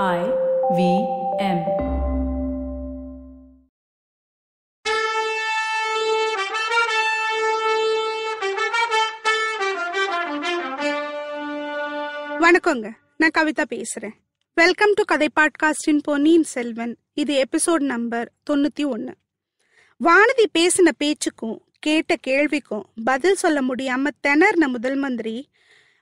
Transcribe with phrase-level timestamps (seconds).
[0.00, 0.20] I
[0.76, 0.82] V
[1.38, 1.58] M.
[12.40, 12.90] வணக்கங்க.
[13.16, 14.14] நான் கவிதா பேசுறேன்.
[14.54, 16.96] வெல்கம் டு கதை பாட்காஸ்டின் பொன்னியின் செல்வன்.
[17.12, 19.14] இது எபிசோட் நம்பர் தொண்ணூத்தி ஒன்னு.
[20.04, 25.48] வானதி பேசின பேச்சுக்கும் கேட்ட கேள்விக்கும் பதில் சொல்ல முடியாம திணறின முதல் மந்திரி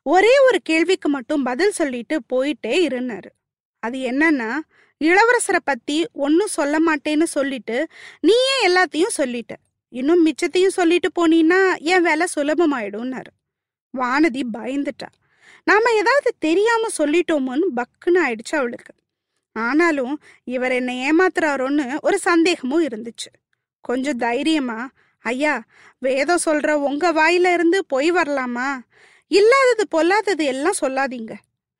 [0.02, 3.30] ஒரே ஒரு கேள்விக்கு மட்டும் பதில் சொல்லிட்டு போயிட்டே இருந்தாரு.
[3.80, 4.58] அது என்னன்னா
[5.04, 7.86] இளவரசரை பத்தி ஒன்னும் சொல்ல மாட்டேன்னு சொல்லிட்டு
[8.20, 9.54] நீயே எல்லாத்தையும் சொல்லிட்ட.
[9.88, 13.30] இன்னும் மிச்சத்தையும் சொல்லிட்டு போனீன்னா என் வேலை சுலபமாயிடும்னாரு.
[13.98, 15.08] வானதி பயந்துட்டா.
[15.64, 18.94] நாம ஏதாவது தெரியாம சொல்லிட்டோமோன்னு பக்குன்னு ஆயிடுச்சு அவளுக்கு.
[19.52, 23.30] ஆனாலும் இவர் என்னை ஏமாத்துறாரோன்னு ஒரு சந்தேகமும் இருந்துச்சு.
[23.80, 25.62] கொஞ்சம் தைரியமா ஐயா
[25.98, 28.78] வேதம் சொல்ற உங்க வாயில இருந்து பொய் வரலாமா?
[29.26, 31.32] இல்லாதது பொல்லாதது எல்லாம் சொல்லாதீங்க.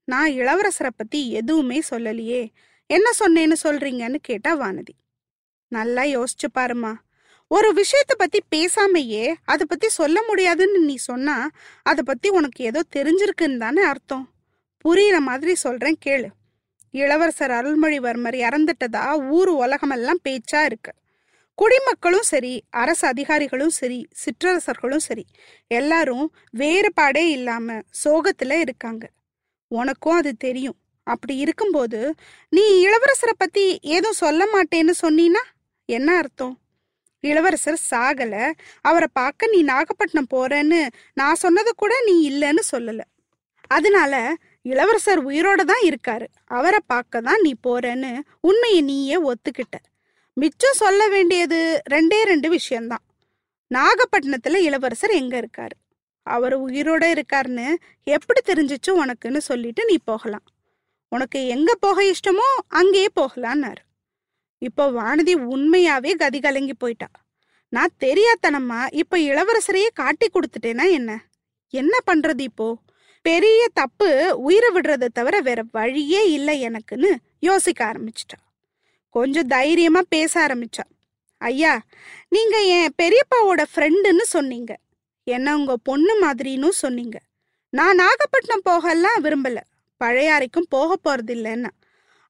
[0.05, 2.49] நான் இளவரசரை பத்தி எதுவுமே சொல்லலையே.
[2.87, 4.95] என்ன சொன்னேன்னு சொல்றீங்கன்னு கேட்டா வானதி.
[5.69, 6.95] நல்லா யோசிச்சு பாருமா
[7.49, 11.51] ஒரு விஷயத்த பத்தி பேசாமையே அதை பத்தி சொல்ல முடியாதுன்னு நீ சொன்னா
[11.83, 14.29] அதை பத்தி உனக்கு ஏதோ தெரிஞ்சிருக்குன்னு தானே அர்த்தம்.
[14.85, 16.29] புரியுற மாதிரி சொல்றேன் கேளு.
[16.91, 20.93] இளவரசர் அருள்மொழிவர்மர் இறந்துட்டதா ஊர் உலகமெல்லாம் பேச்சா இருக்கு.
[21.55, 25.27] குடிமக்களும் சரி அரசு அதிகாரிகளும் சரி சிற்றரசர்களும் சரி
[25.67, 29.11] எல்லாரும் வேறுபாடே இல்லாம சோகத்துல இருக்காங்க.
[29.71, 30.77] உனக்கும் அது தெரியும்.
[31.07, 32.01] அப்படி இருக்கும்போது
[32.49, 35.43] நீ இளவரசரை பத்தி ஏதும் சொல்ல மாட்டேன்னு சொன்னீன்னா
[35.89, 36.55] என்ன அர்த்தம்?
[37.25, 38.35] இளவரசர் சாகல.
[38.81, 40.81] அவரை பார்க்க நீ நாகப்பட்டினம் போறேன்னு
[41.15, 43.01] நான் சொன்னது கூட நீ இல்லைன்னு சொல்லல.
[43.71, 46.27] அதனால இளவரசர் உயிரோட தான் இருக்காரு.
[46.47, 49.77] அவரை பார்க்க தான் நீ போறேன்னு உண்மையை நீயே ஒத்துக்கிட்ட.
[50.37, 51.59] மிச்சம் சொல்ல வேண்டியது
[51.91, 53.05] ரெண்டே ரெண்டு விஷயம்தான்.
[53.71, 55.77] நாகப்பட்டினத்துல இளவரசர் எங்க இருக்காரு?
[56.23, 60.43] அவர் உயிரோட இருக்காருன்னு எப்படி தெரிஞ்சிச்சு உனக்குன்னு சொல்லிட்டு நீ போகலாம்.
[61.09, 63.83] உனக்கு எங்க போக இஷ்டமோ அங்கேயே போகலான்னாரு.
[64.59, 67.07] இப்போ வானதி உண்மையாவே கதி கலங்கி போயிட்டா.
[67.69, 71.25] நான் தெரியாதனமா இப்ப இளவரசரையே காட்டி கொடுத்துட்டேனா என்ன?
[71.71, 72.77] என்ன பண்றது இப்போ?
[73.23, 78.39] பெரிய தப்பு உயிரை விடுறதை தவிர வேற வழியே இல்லை எனக்குன்னு யோசிக்க ஆரம்பிச்சிட்டா.
[79.11, 80.87] கொஞ்சம் தைரியமா பேச ஆரம்பிச்சா.
[81.39, 81.83] ஐயா
[82.29, 84.79] நீங்க என் பெரியப்பாவோட ஃப்ரெண்டுன்னு சொன்னீங்க.
[85.31, 87.19] என்ன உங்க பொண்ணு மாதிரின்னு சொன்னீங்க.
[87.73, 89.59] நான் நாகப்பட்டினம் போகலாம் விரும்பல.
[90.01, 91.71] பழையாறைக்கும் போக போறது இல்லைன்னா.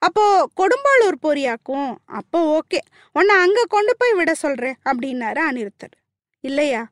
[0.03, 0.25] அப்போ
[0.61, 1.91] கொடும்பாளூர் போறியாக்கும்?
[2.05, 2.81] அப்போ ஓகே.
[3.12, 5.97] உன்னை அங்க கொண்டு போய் விட சொல்றேன் அப்படின்னாரு அனிருத்தர்.
[6.44, 6.83] இல்லையா?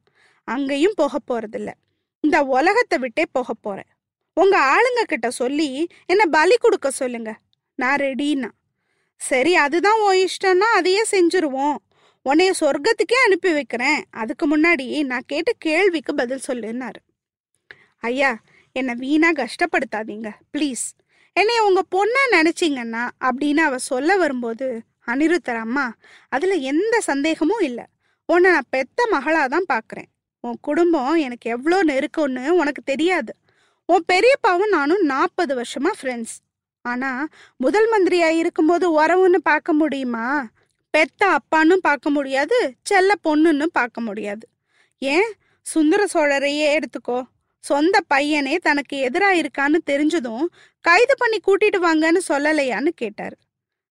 [0.49, 1.71] அங்கேயும் போக போறதில்ல
[2.25, 3.91] இந்த உலகத்தை விட்டே போக போறேன்.
[4.35, 5.69] உங்க ஆளுங்க கிட்ட சொல்லி
[6.07, 7.31] என்ன பலி கொடுக்க சொல்லுங்க.
[7.75, 8.51] நான் ரெடின்னா
[9.21, 11.77] சரி அதுதான் ஓ இஷ்டம்னா அதையே செஞ்சுருவோம்.
[12.27, 14.01] உன்னைய சொர்க்கத்துக்கே அனுப்பி வைக்கிறேன்.
[14.11, 17.01] அதுக்கு முன்னாடி நான் கேட்ட கேள்விக்கு பதில் சொல்லுன்னாரு.
[18.03, 18.31] ஐயா
[18.77, 20.29] என்னை வீணா கஷ்டப்படுத்தாதீங்க.
[20.53, 20.85] ப்ளீஸ்
[21.37, 24.67] என்னைய உங்க பொண்ணா நினைச்சிங்கன்னா அப்படின்னு அவ சொல்ல வரும்போது
[25.07, 25.87] அனிருத்தர் அம்மா
[26.29, 27.85] அதுல எந்த சந்தேகமும் இல்லை.
[28.29, 30.09] உன்னை நான் பெத்த மகளா தான் பாக்குறேன்.
[30.45, 33.33] உன் குடும்பம் எனக்கு எவ்வளோ நெருக்கம்னு உனக்கு தெரியாது.
[33.89, 36.37] உன் பெரியப்பாவும் நானும் நாற்பது வருஷமா ஃப்ரெண்ட்ஸ்
[36.85, 37.11] ஆனா
[37.57, 40.27] முதல் மந்திரியா இருக்கும்போது உறவுன்னு பார்க்க முடியுமா?
[40.91, 44.49] பெத்த அப்பான்னு பார்க்க முடியாது செல்ல பொண்ணுன்னு பார்க்க முடியாது.
[44.99, 45.33] ஏன்?
[45.67, 47.23] சுந்தர சோழரையே எடுத்துக்கோ.
[47.65, 50.47] சொந்த பையனே தனக்கு எதிரா இருக்கான்னு தெரிஞ்சதும்
[50.81, 53.37] கைது பண்ணி கூட்டிட்டு வாங்கன்னு சொல்லலையான்னு கேட்டாரு.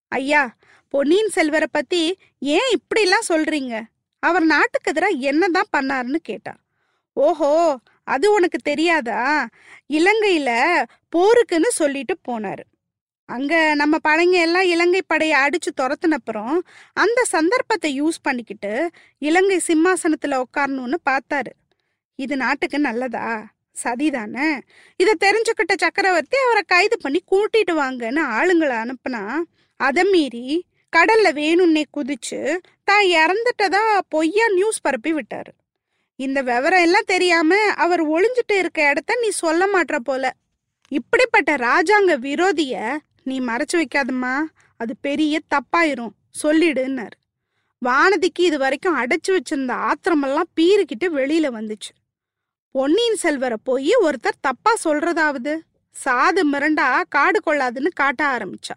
[0.07, 0.55] ஐயா
[0.93, 3.81] பொன்னியின் செல்வரை பத்தி ஏன் இப்படிலாம் சொல்றீங்க?
[4.23, 6.53] அவர் நாட்டுக்கு எதிராக என்னதான் பண்ணாருன்னு கேட்டா
[7.17, 9.47] ஓஹோ அது உனக்கு தெரியாதா?
[9.93, 10.49] இலங்கையில
[11.15, 12.63] போருக்குன்னு சொல்லிட்டு போனாரு.
[13.29, 16.55] அங்க நம்ம படைங்க எல்லாம் இலங்கை படையை அடிச்சு துரத்துனப்புறம்
[16.93, 18.89] அந்த சந்தர்ப்பத்தை யூஸ் பண்ணிக்கிட்டு
[19.21, 21.51] இலங்கை சிம்மாசனத்துல உட்காரணும்னு பார்த்தாரு
[22.19, 23.27] இது நாட்டுக்கு நல்லதா?
[23.83, 24.47] சதிதானே?
[24.99, 29.23] இதை தெரிஞ்சுக்கிட்ட சக்கரவர்த்தி அவரை கைது பண்ணி கூட்டிட்டு வாங்கன்னு ஆளுங்களை அனுப்புனா
[29.79, 30.45] அதை மீறி
[30.93, 32.39] கடல்ல வேணும்னே குதிச்சு
[32.83, 35.51] தான் இறந்துட்டதா பொய்யா நியூஸ் பரப்பி விட்டாரு.
[36.19, 40.33] இந்த விவரம் எல்லாம் தெரியாம அவர் ஒளிஞ்சிட்டு இருக்க இடத்த நீ சொல்ல மாட்ற போல.
[40.91, 42.75] இப்படிப்பட்ட ராஜாங்க விரோதிய
[43.27, 44.35] நீ மறைச்சு வைக்காதம்மா.
[44.77, 46.13] அது பெரிய தப்பாயிரும்.
[46.43, 47.17] சொல்லிடுன்னாரு.
[47.85, 51.91] வானதிக்கு இது வரைக்கும் அடைச்சு வச்சிருந்த ஆத்திரமெல்லாம் பீறிக்கிட்டு வெளியில வந்துச்சு.
[52.71, 55.59] பொன்னியின் செல்வரை போய் ஒருத்தர் தப்பா சொல்றதாவது.
[56.05, 58.75] சாது மிரண்டா காடு கொள்ளாதுன்னு காட்ட ஆரம்பிச்சா.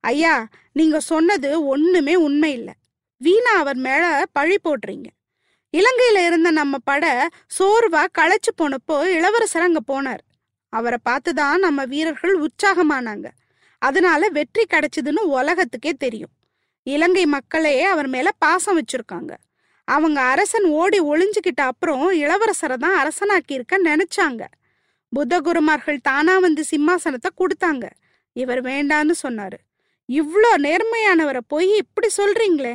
[0.00, 2.72] ஐயா நீங்க சொன்னது ஒண்ணுமே உண்மை இல்ல
[3.16, 5.06] வீணா அவர் மேல பழி போடுறீங்க.
[5.72, 7.28] இலங்கையில இருந்த நம்ம பட
[7.58, 10.24] சோர்வா களைச்சு போனப்போ இளவரசர் அங்க போனார்.
[10.68, 13.28] அவரை பார்த்துதான் நம்ம வீரர்கள் உற்சாகமானாங்க.
[13.82, 16.32] அதனால வெற்றி கிடைச்சதுன்னு உலகத்துக்கே தெரியும்.
[16.86, 19.32] இலங்கை மக்களையே அவர் மேல பாசம் வச்சிருக்காங்க.
[19.88, 24.42] அவங்க அரசன் ஓடி ஒளிஞ்சுக்கிட்ட அப்புறம் இளவரசரை தான் அரசனாக்கி இருக்க நினைச்சாங்க.
[25.12, 27.86] புத்த குருமார்கள் தானா வந்து சிம்மாசனத்தை கொடுத்தாங்க.
[28.36, 29.58] இவர் வேண்டான்னு சொன்னாரு.
[30.08, 32.74] இவ்வளோ நேர்மையானவரை போய் இப்படி சொல்றீங்களே?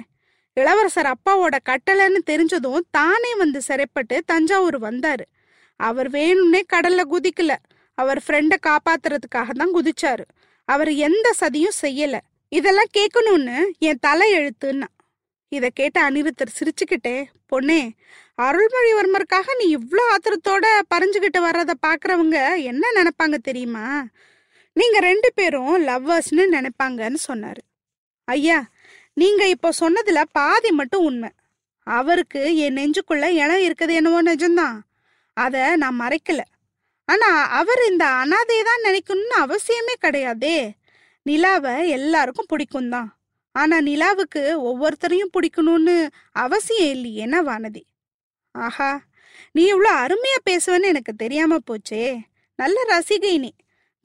[0.58, 5.26] இளவரசர் அப்பாவோட கட்டளைன்னு தெரிஞ்சதும் தானே வந்து சிறைப்பட்டு தஞ்சாவூர் வந்தாரு.
[5.80, 7.54] அவர் வேணும்னே கடல்ல குதிக்கல.
[7.98, 10.26] அவர் ஃப்ரெண்டை காப்பாத்துறதுக்காக தான் குதிச்சாரு.
[10.68, 12.16] அவர் எந்த சதியும் செய்யல.
[12.52, 14.90] இதெல்லாம் கேட்கணும்னு என் தலை எழுத்துன்னா.
[15.52, 17.18] இத கேட்ட அனிருத்தர் சிரிச்சுக்கிட்டே
[17.52, 17.82] பொண்ணே
[18.46, 23.86] அருள்மொழிவர்மருக்காக நீ இவ்வளோ ஆத்திரத்தோட பறிஞ்சுக்கிட்டு வர்றத பாக்குறவங்க என்ன நினைப்பாங்க தெரியுமா?
[24.76, 27.62] நீங்க ரெண்டு பேரும் லவ்வர்ஸ்னு நினைப்பாங்கன்னு சொன்னாரு.
[28.28, 28.60] ஐயா
[29.14, 31.30] நீங்க இப்போ சொன்னதுல பாதி மட்டும் உண்மை.
[31.88, 34.78] அவருக்கு என் நெஞ்சுக்குள்ள இடம் இருக்குது என்னவோ நிஜம்தான்.
[35.38, 36.42] அதை நான் மறைக்கல.
[37.08, 40.72] ஆனா அவர் இந்த அனாதை தான் நினைக்கணும்னு அவசியமே கிடையாதே.
[41.22, 43.10] நிலாவை எல்லாருக்கும் பிடிக்கும் தான்.
[43.52, 47.84] ஆனா நிலாவுக்கு ஒவ்வொருத்தரையும் பிடிக்கணும்னு அவசியம் இல்லையேனா வானதி?
[48.52, 49.06] ஆஹா
[49.52, 52.20] நீ இவ்வளோ அருமையா பேசுவேன்னு எனக்கு தெரியாம போச்சே.
[52.56, 53.52] நல்ல ரசிகை நீ.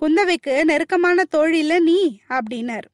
[0.02, 2.88] குந்தவைக்கு நெருக்கமான தோழில நீ அப்படின்னாரு.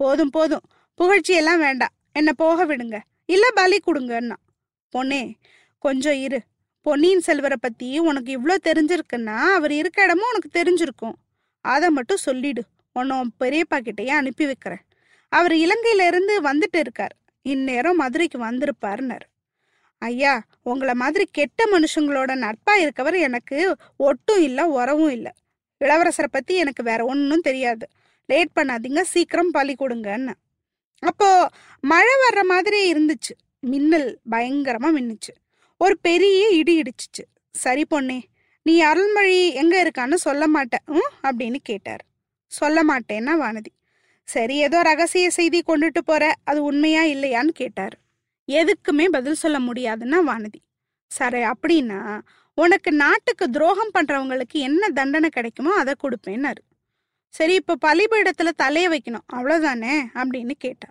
[0.00, 0.64] போதும் போதும்.
[1.00, 1.94] புகழ்ச்சியெல்லாம் வேண்டாம்.
[2.12, 2.98] என்ன போக விடுங்க.
[3.26, 4.36] இல்ல பலி கொடுங்கன்னா
[4.92, 5.34] பொண்ணே
[5.78, 6.40] கொஞ்சம் இரு.
[6.86, 11.14] பொன்னியின் செல்வரை பத்தி உனக்கு இவ்வளோ தெரிஞ்சிருக்குன்னா அவர் இருக்க இடமும் உனக்கு தெரிஞ்சிருக்கும்.
[11.60, 12.62] அதை மட்டும் சொல்லிடு.
[12.92, 14.82] உன்னை உன் பெரியப்பா கிட்டயே அனுப்பி வைக்கிறேன்.
[15.28, 17.14] அவர் இலங்கையில இருந்து வந்துட்டு இருக்கார்.
[17.42, 19.24] இந்நேரம் மதுரைக்கு வந்திருப்பாருனர்
[19.98, 25.32] ஐயா உங்களை மாதிரி கெட்ட மனுஷங்களோட நட்பா இருக்கவர் எனக்கு ஒட்டும் இல்லை உறவும் இல்லை.
[25.84, 27.88] இளவரசரை பத்தி எனக்கு வேற ஒன்றும் தெரியாது.
[28.26, 30.34] லேட் பண்ணாதீங்க சீக்கிரம் பழி கொடுங்கன்னு.
[30.98, 31.48] அப்போ
[31.80, 33.34] மழை வர்ற மாதிரி இருந்துச்சு.
[33.60, 35.34] மின்னல் பயங்கரமா மின்னுச்சு.
[35.80, 37.24] ஒரு பெரிய இடி இடிச்சுச்சு.
[37.54, 38.18] சரி பொண்ணே
[38.66, 42.02] நீ அருள்மொழி எங்க இருக்கான்னு சொல்ல மாட்டேன் ம் அப்படின்னு கேட்டார்.
[42.52, 43.72] சொல்ல மாட்டேன்னா வானதி
[44.28, 47.96] சரி ஏதோ ரகசிய செய்தி கொண்டுட்டு போற அது உண்மையா இல்லையான்னு கேட்டார்.
[48.48, 50.60] எதுக்குமே பதில் சொல்ல முடியாதுன்னா வானதி
[51.10, 52.00] சரி அப்படின்னா
[52.58, 56.62] உனக்கு நாட்டுக்கு துரோகம் பண்றவங்களுக்கு என்ன தண்டனை கிடைக்குமோ அதை கொடுப்பேன்னாரு.
[57.34, 60.88] சரி இப்போ பலிபீடத்துல தலையை வைக்கணும் அவ்வளோதானே அப்படின்னு கேட்டா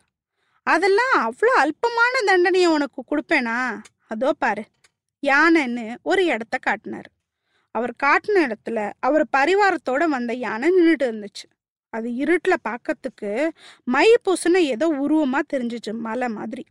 [0.68, 3.56] அதெல்லாம் அவ்வளோ அல்பமான தண்டனையை உனக்கு கொடுப்பேனா?
[4.14, 4.64] அதோ பாரு
[5.24, 7.10] யானைன்னு ஒரு இடத்த காட்டினாரு.
[7.76, 11.46] அவர் காட்டின இடத்துல அவர் பரிவாரத்தோட வந்த யானை நின்றுட்டு இருந்துச்சு.
[11.94, 13.32] அது இருட்டில் பார்க்கறதுக்கு
[13.94, 16.64] மை பூசுன ஏதோ உருவமாக தெரிஞ்சுச்சு மலை மாதிரி.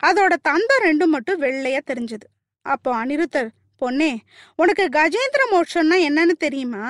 [0.00, 2.26] அதோட தந்தை ரெண்டும் மட்டும் வெள்ளையாக தெரிஞ்சது.
[2.66, 3.50] அப்போ அனிருத்தர்
[3.82, 4.12] பொண்ணே
[4.62, 6.86] உனக்கு கஜேந்திர மோட்சம்னா என்னன்னு தெரியுமா?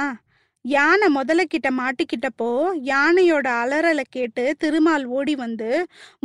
[0.64, 2.48] யானை முதல கிட்ட மாட்டிக்கிட்டப்போ
[2.92, 5.70] யானையோட அலறலை கேட்டு திருமால் ஓடி வந்து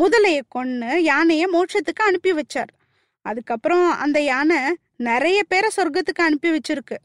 [0.01, 2.71] முதலையை கொன்று யானையை மோட்சத்துக்கு அனுப்பி வச்சார்.
[3.25, 4.59] அதுக்கப்புறம் அந்த யானை
[4.95, 6.97] நிறைய பேரை சொர்க்கத்துக்கு அனுப்பி வச்சிருக்கு.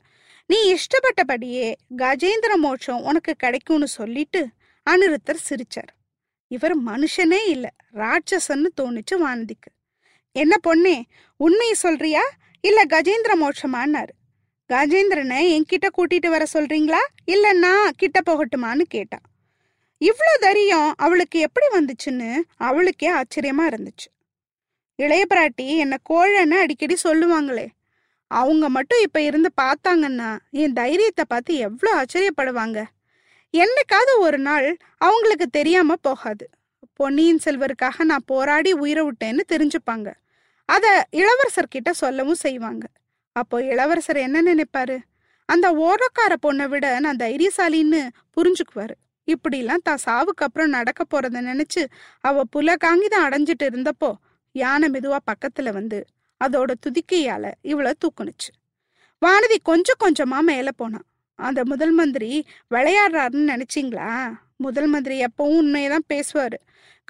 [0.47, 4.41] நீ இஷ்டப்பட்டபடியே கஜேந்திர மோட்சம் உனக்கு கிடைக்கும்னு சொல்லிட்டு
[4.87, 5.91] அனிருத்தர் சிரிச்சார்.
[6.51, 9.71] இவர் மனுஷனே இல்ல ராட்சசன்னு தோணுச்சு வானதிக்கு.
[10.33, 10.97] என்ன பொண்ணே
[11.37, 12.23] உண்மையை சொல்றியா?
[12.61, 14.13] இல்ல கஜேந்திர மோட்சமான்னாரு?
[14.71, 17.03] கஜேந்திரனை என்கிட்ட கூட்டிட்டு வர சொல்றீங்களா?
[17.25, 19.19] இல்ல நான் கிட்ட போகட்டுமான்னு கேட்டா?
[20.01, 24.09] இவ்ளோ தைரியம் அவளுக்கு எப்படி வந்துச்சுன்னு அவளுக்கே ஆச்சரியமா இருந்துச்சு.
[24.99, 27.67] இளைய பிராட்டி என்னை கோழன்னு அடிக்கடி சொல்லுவாங்களே
[28.31, 32.79] அவங்க மட்டும் இப்ப இருந்து பார்த்தாங்கன்னா என் தைரியத்தை பார்த்து எவ்வளோ ஆச்சரியப்படுவாங்க.
[33.55, 36.45] என்னைக்காவது ஒரு நாள் அவங்களுக்கு தெரியாம போகாது.
[36.93, 40.09] பொன்னியின் செல்வருக்காக நான் போராடி உயிரை விட்டேன்னு தெரிஞ்சுப்பாங்க.
[40.69, 42.85] அதை இளவரசர்கிட்ட சொல்லவும் செய்வாங்க.
[43.37, 44.99] அப்போ இளவரசர் என்ன நினைப்பாரு?
[45.49, 48.01] அந்த ஓரக்கார பொண்ணை விட நான் தைரியசாலின்னு
[48.37, 48.97] புரிஞ்சுக்குவாரு.
[49.29, 51.83] இப்படிலாம் தான் சாவுக்கு அப்புறம் நடக்க போறத நினைச்சு
[52.21, 54.11] அவ புல அடைஞ்சிட்டு இருந்தப்போ
[54.59, 55.99] யானை மெதுவா பக்கத்துல வந்து
[56.45, 58.51] அதோட துதிக்கையால இவள தூக்குனுச்சு.
[59.23, 61.07] வானதி கொஞ்சம் கொஞ்சமா மேல போனான்
[61.39, 62.31] அந்த முதல் மந்திரி
[62.71, 64.13] விளையாடுறாருன்னு நினைச்சீங்களா?
[64.57, 66.59] முதல் மந்திரி எப்பவும் உண்மையதான் பேசுவாரு.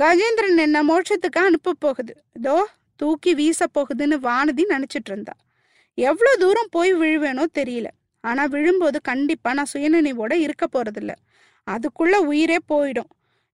[0.02, 2.14] கஜேந்திரன் என்ன மோட்சத்துக்கு அனுப்ப போகுது.
[2.33, 5.33] இதோ தூக்கி வீச போகுதுன்னு வானதி நினைச்சிட்டு இருந்தா.
[5.95, 7.87] எவ்வளவு தூரம் போய் விழுவேனோ தெரியல.
[8.25, 11.12] ஆனா விழும்போது கண்டிப்பா நான் சுயநினைவோட இருக்க போறதில்ல.
[11.67, 13.11] அதுக்குள்ள உயிரே போயிடும்.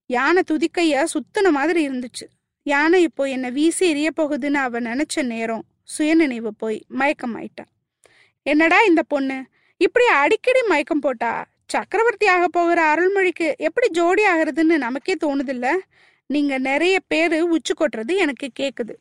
[0.06, 2.26] யானை துதிக்கைய சுத்தின மாதிரி இருந்துச்சு.
[2.66, 7.70] யானை இப்போ என்னை வீசி எரிய போகுதுன்னு அவன் நினைச்ச நேரம் சுயநினைவு போய் மயக்கம் ஆயிட்டான்
[8.42, 9.36] என்னடா இந்த பொண்ணு?
[9.80, 11.46] இப்படி அடிக்கடி மயக்கம் போட்டா?
[11.66, 15.68] சக்கரவர்த்தி ஆக போகிற அருள்மொழிக்கு எப்படி ஜோடி ஆகுறதுன்னு நமக்கே தோணுதில்ல?
[16.30, 18.94] நீங்க நிறைய பேரு உச்சு கொட்டுறது எனக்கு கேக்குது.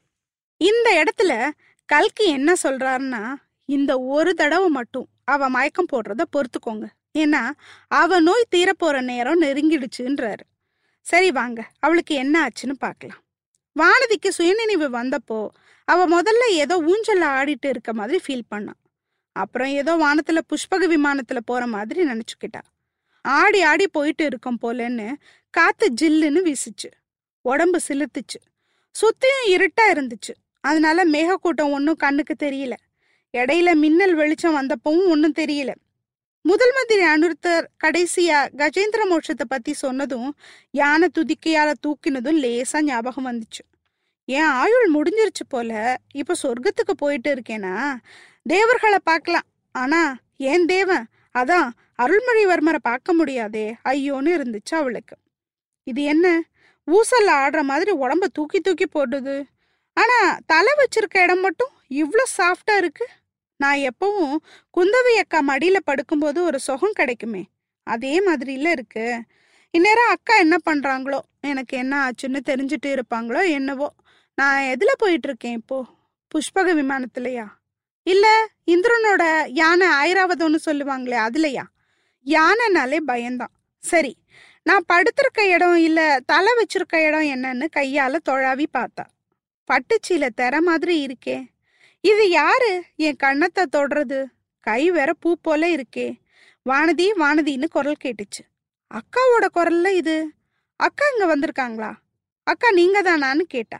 [0.57, 1.51] இந்த இடத்துல
[1.89, 3.23] கல்கி என்ன சொல்றாருன்னா
[3.69, 6.85] இந்த ஒரு தடவை மட்டும் அவ மயக்கம் போடுறத பொறுத்துக்கோங்க.
[7.17, 7.43] ஏன்னா
[7.87, 10.43] அவ நோய் தீரப்போற நேரம் நெருங்கிடுச்சுன்றாரு.
[11.05, 13.21] சரி வாங்க அவளுக்கு என்ன ஆச்சுன்னு பார்க்கலாம்.
[13.79, 15.49] வானதிக்கு சுயநினைவு வந்தப்போ
[15.85, 18.81] அவ முதல்ல ஏதோ ஊஞ்சல்ல ஆடிட்டு இருக்க மாதிரி ஃபீல் பண்ணான்
[19.35, 22.61] அப்புறம் ஏதோ வானத்துல புஷ்பக விமானத்துல போற மாதிரி நினைச்சுக்கிட்டா.
[23.21, 25.13] ஆடி ஆடி போயிட்டு இருக்கோம் போலன்னு
[25.49, 26.89] காத்து ஜில்லுன்னு வீசுச்சு.
[27.41, 28.39] உடம்பு சிலுத்துச்சு.
[28.95, 30.33] சுத்தியும் இருட்டா இருந்துச்சு.
[30.61, 32.73] அதனால மேகக்கூட்டம் ஒன்றும் கண்ணுக்கு தெரியல.
[33.33, 35.71] இடையில மின்னல் வெளிச்சம் வந்தப்பவும் ஒன்றும் தெரியல.
[36.45, 40.35] முதல் மந்திரி அனுருத்தர் கடைசியா கஜேந்திர மோட்சத்தை பத்தி சொன்னதும்
[40.71, 43.63] யானை துதிக்கையால தூக்கினதும் லேசா ஞாபகம் வந்துச்சு.
[44.25, 47.95] என் ஆயுள் முடிஞ்சிருச்சு போல இப்ப சொர்க்கத்துக்கு போயிட்டு இருக்கேனா?
[48.43, 49.47] தேவர்களை பார்க்கலாம்.
[49.71, 50.01] ஆனா
[50.37, 51.05] ஏன் தேவன்?
[51.37, 51.69] அதான்
[52.01, 55.15] அருள்மொழிவர்மரை பார்க்க முடியாதே ஐயோன்னு இருந்துச்சு அவளுக்கு.
[55.87, 56.27] இது என்ன?
[56.87, 59.43] ஊசல்ல ஆடுற மாதிரி உடம்ப தூக்கி தூக்கி போடுது.
[59.97, 63.05] ஆனா தலை வச்சிருக்க இடம் மட்டும் இவ்வளோ சாஃப்டா இருக்கு?
[63.63, 64.35] நான் எப்பவும்
[64.77, 67.43] குந்தவை அக்கா மடியில படுக்கும்போது ஒரு சுகம் கிடைக்குமே.
[67.87, 69.05] அதே மாதிரில இருக்கு.
[69.71, 73.87] இந்நேரம் அக்கா என்ன பண்றாங்களோ எனக்கு என்ன ஆச்சுன்னு தெரிஞ்சுட்டு இருப்பாங்களோ என்னவோ
[74.37, 75.85] நான் எதுல போயிட்டு இருக்கேன் இப்போ?
[76.31, 77.45] புஷ்பக விமானத்திலயா?
[78.07, 78.27] இல்ல
[78.71, 81.63] இந்திரனோட யானை ஆயிராவதோன்னு சொல்லுவாங்களே அதுலயா?
[82.25, 83.53] யானைனாலே பயம்தான்.
[83.83, 84.13] சரி
[84.63, 89.05] நான் படுத்திருக்க இடம் இல்ல தலை வச்சிருக்க இடம் என்னன்னு கையால தொழாவி பார்த்தா.
[89.69, 91.37] பட்டுச்சீல தர மாதிரி இருக்கே.
[92.03, 92.83] இது யாரு?
[92.95, 94.25] என் கண்ணத்தை தொடுறது.
[94.59, 96.19] கை வேற பூ போல இருக்கே.
[96.69, 98.41] வானதி வானதின்னு குரல் கேட்டுச்சு.
[98.91, 100.33] அக்காவோட குரல்ல இது?
[100.75, 101.91] அக்கா இங்க வந்திருக்காங்களா?
[102.43, 103.79] அக்கா நீங்க தானான்னு கேட்டா.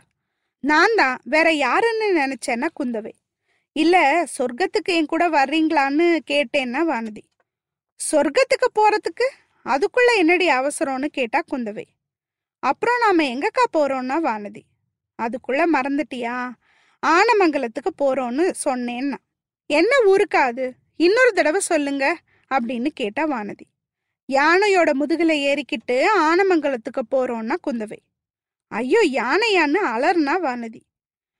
[0.59, 1.19] நான் தான்.
[1.23, 3.11] வேற யாருன்னு நினைச்சேன்னா குந்தவை.
[3.71, 7.23] இல்ல சொர்க்கத்துக்கு என் கூட வர்றீங்களான்னு கேட்டேன்னா வானதி.
[8.11, 9.27] சொர்க்கத்துக்கு போறதுக்கு?
[9.65, 11.85] அதுக்குள்ள என்னடி அவசரம்னு கேட்டா குந்தவை.
[12.59, 14.61] அப்புறம் நாம எங்கக்கா போறோம்னா வானதி.
[15.21, 16.51] அதுக்குள்ள மறந்துட்டியா?
[17.05, 19.15] ஆனமங்கலத்துக்கு போறோம்னு சொன்னேன்னா
[19.65, 20.73] என்ன ஊருக்கா அது?
[20.95, 22.17] இன்னொரு தடவை சொல்லுங்க
[22.55, 23.65] அப்படின்னு கேட்டா வானதி.
[24.33, 27.97] யானையோட முதுகுல ஏறிக்கிட்டு ஆனமங்கலத்துக்கு போறோம்னா குந்தவை.
[28.67, 30.81] ஐயோ யானையான்னு அலர்னா வானதி.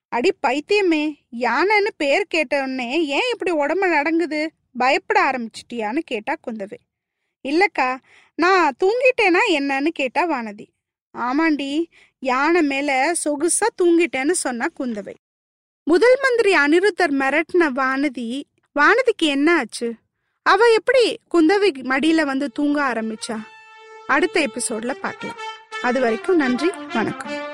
[0.07, 4.47] அடி பைத்தியமே யானைன்னு பேர் கேட்ட ஏன் இப்படி உடம்பு நடங்குது?
[4.77, 6.77] பயப்பட ஆரம்பிச்சிட்டியான்னு கேட்டா குந்தவை.
[7.43, 7.97] இல்லக்கா
[8.35, 10.67] நான் தூங்கிட்டேனா என்னன்னு கேட்டா வானதி.
[11.17, 11.85] ஆமாண்டி
[12.19, 15.13] யானை மேல சொகுசா தூங்கிட்டேன்னு சொன்னா குந்தவை.
[15.85, 18.43] முதல் மந்திரி அனிருத்தர் மிரட்டின வானதி
[18.79, 19.93] வானதிக்கு என்ன ஆச்சு?
[20.41, 23.43] அவ எப்படி குந்தவி மடியில வந்து தூங்க ஆரம்பிச்சா?
[24.07, 25.37] அடுத்த எபிசோட்ல பார்க்கலாம்.
[25.81, 27.52] அது வரைக்கும் நன்றி வணக்கம்.